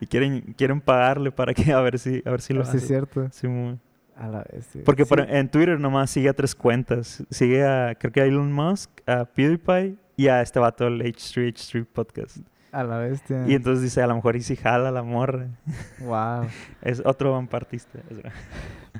[0.00, 2.76] Y quieren, quieren pagarle para que a ver si, a ver si lo Sí, es
[2.76, 2.86] hace.
[2.88, 3.28] cierto.
[3.30, 3.80] Simón.
[4.16, 4.66] A la vez.
[4.72, 4.80] sí.
[4.84, 5.08] Porque Sí.
[5.08, 7.24] por- en Twitter nomás sigue a tres cuentas.
[7.30, 11.52] Sigue a, creo que a Elon Musk, a PewDiePie y a este vato, el H3
[11.54, 12.36] H3 Podcast.
[12.74, 13.44] A la bestia.
[13.46, 15.48] Y entonces dice, a lo mejor y si jala la morra.
[16.00, 16.46] Wow.
[16.82, 18.00] Es otro vampartista.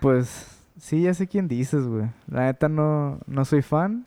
[0.01, 2.09] Pues sí, ya sé quién dices, güey.
[2.29, 4.07] La neta no, no soy fan.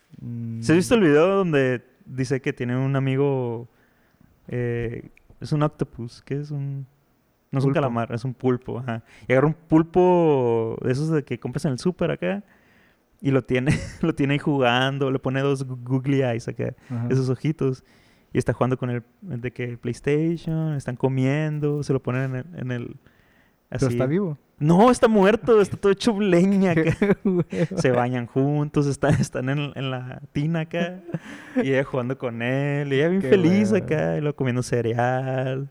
[0.62, 3.68] ¿Se has visto el video donde dice que tiene un amigo...
[4.48, 6.88] eh, es un octopus, que es un...
[7.52, 9.04] No es un calamar, es un pulpo, ajá.
[9.28, 12.44] Y agarra un pulpo de esos de que compras en el súper acá
[13.22, 16.74] y lo tiene, lo tiene ahí jugando, le pone dos googly eyes acá.
[16.90, 17.08] Ajá.
[17.10, 17.84] esos ojitos.
[18.38, 22.46] Y está jugando con el de que PlayStation, están comiendo, se lo ponen en el...
[22.60, 22.96] en el-
[23.68, 23.96] Pero así.
[23.96, 24.38] está vivo.
[24.60, 26.76] No, está muerto, está todo hecho leña
[27.78, 31.00] Se bañan juntos, están, están en, en la tina acá.
[31.56, 35.68] Y ella jugando con él, y ella bien Qué feliz acá, y luego comiendo cereal.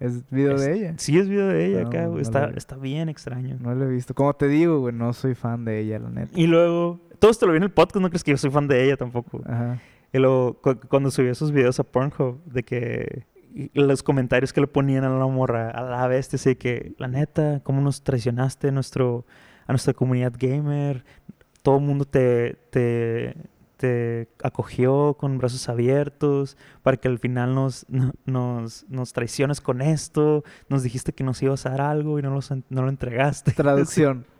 [0.00, 0.94] Es video Es- de ella.
[0.96, 3.58] Sí, es video de ella No, acá, no Está, lo está bien extraño.
[3.60, 4.14] No lo he visto.
[4.14, 6.32] Como te digo, güey, no soy fan de ella, la neta.
[6.34, 8.68] Y luego, todo esto lo vi en el podcast, no crees que yo soy fan
[8.68, 9.42] de ella tampoco.
[9.44, 9.78] Ajá.
[10.12, 13.26] Y luego, cu- cuando subió esos videos a Pornhub, de que
[13.74, 17.60] los comentarios que le ponían a la morra, a la bestia, así que, la neta,
[17.64, 19.26] cómo nos traicionaste nuestro,
[19.66, 21.04] a nuestra comunidad gamer,
[21.62, 23.36] todo el mundo te, te,
[23.76, 29.82] te acogió con brazos abiertos para que al final nos, no- nos, nos traiciones con
[29.82, 33.52] esto, nos dijiste que nos ibas a dar algo y no, los no lo entregaste.
[33.52, 34.24] Traducción.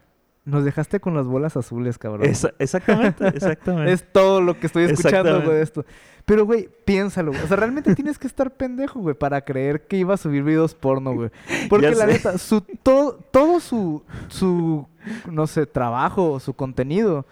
[0.48, 2.24] Nos dejaste con las bolas azules, cabrón.
[2.26, 3.92] Esa- exactamente, exactamente.
[3.92, 5.84] Es todo lo que estoy escuchando, güey, esto.
[6.24, 7.32] Pero, güey, piénsalo.
[7.32, 7.42] güey.
[7.44, 10.74] O sea, realmente tienes que estar pendejo, güey, para creer que iba a subir videos
[10.74, 11.30] porno, güey.
[11.68, 14.87] Porque la neta, su, todo, todo su, su,
[15.30, 17.26] no sé, trabajo, su contenido,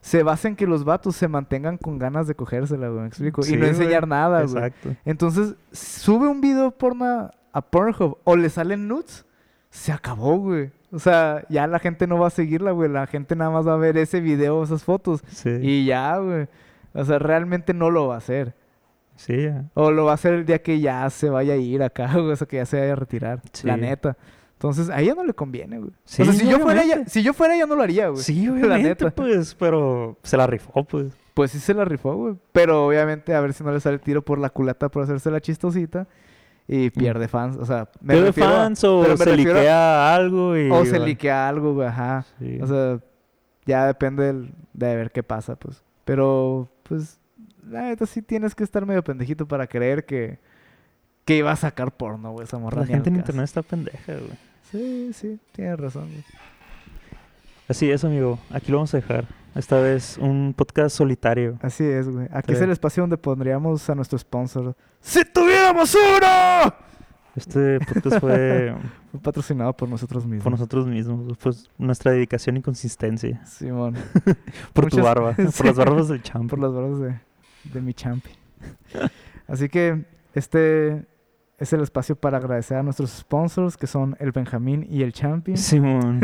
[0.00, 3.42] se basa en que los vatos se mantengan con ganas de cogérsela, güey, ¿me explico?
[3.42, 4.56] Sí, y no enseñar nada, güey.
[4.64, 4.96] Exacto.
[5.04, 9.24] Entonces, sube un video porno a Pornhub o le salen nudes,
[9.70, 10.70] se acabó, güey.
[10.96, 12.88] O sea, ya la gente no va a seguirla, güey.
[12.90, 15.22] La gente nada más va a ver ese video, esas fotos.
[15.28, 16.48] Sí, Y ya, güey.
[16.94, 18.54] O sea, realmente no lo va a hacer.
[19.16, 19.64] sí, ya.
[19.74, 22.30] O lo va a hacer el día que ya se vaya a ir acá, güey.
[22.32, 23.40] O sea, que ya se vaya a retirar.
[23.62, 23.80] La Sí.
[23.80, 24.16] neta.
[24.54, 25.90] Entonces, a ella no le conviene, güey.
[26.06, 28.22] Sí, o sea, si yo, fuera ella, si yo fuera ella, no lo haría, güey.
[28.22, 29.10] Sí, La obviamente, neta.
[29.10, 31.12] pues, pero se la rifó, pues.
[31.34, 32.36] Pues sí se la rifó, güey.
[32.52, 35.30] Pero obviamente a ver si no le sale el tiro por la culata por hacerse
[35.30, 36.06] la chistosita.
[36.68, 37.56] Y pierde fans.
[37.58, 40.70] O sea, me Pierde refiero a- fans o me se refiero a- liquea algo y...
[40.70, 42.24] O se va- liquea algo, güey, ajá.
[42.40, 42.58] Sí.
[42.60, 42.98] O sea,
[43.66, 45.82] ya depende del- de ver qué pasa, pues.
[46.04, 47.18] Pero, pues,
[47.68, 50.38] la neta sí tienes que estar medio pendejito para creer que,
[51.24, 52.80] que iba a sacar porno, güey, esa morra.
[52.80, 54.30] la gente en internet está pendeja, güey.
[54.72, 56.24] Sí, sí, tienes razón, güey.
[57.68, 58.38] Así es, amigo.
[58.50, 59.26] Aquí lo vamos a dejar.
[59.56, 61.58] Esta vez un podcast solitario.
[61.62, 62.28] Así es, güey.
[62.30, 62.56] Aquí Sí.
[62.56, 64.76] es el espacio donde pondríamos a nuestro sponsor.
[65.00, 66.74] ¡Si tuviéramos uno!
[67.34, 68.74] Este podcast fue
[69.12, 70.42] Fue patrocinado por nosotros mismos.
[70.42, 71.36] por nosotros mismos.
[71.38, 73.44] Pues nuestra dedicación y consistencia.
[73.46, 73.96] Simón.
[74.74, 75.34] Por tu barba.
[75.34, 75.42] Sí.
[75.56, 76.50] Por las barbas del champ.
[76.50, 77.18] por las barbas de,
[77.72, 78.30] de mi champi.
[79.48, 81.06] Así que este
[81.58, 85.56] es el espacio para agradecer a nuestros sponsors que son el Benjamín y el Champi.
[85.56, 86.20] Simón.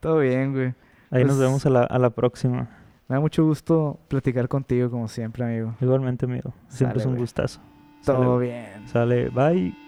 [0.00, 0.74] Todo bien, güey.
[1.16, 2.68] Ahí nos Pues- vemos a la, a la próxima.
[3.08, 5.74] Me da mucho gusto platicar contigo como siempre, amigo.
[5.80, 6.52] Igualmente, amigo.
[6.68, 7.60] Siempre Sale, es un gustazo.
[8.04, 8.88] Todo Sale, bien.
[8.88, 9.28] Sale.
[9.30, 9.85] Bye.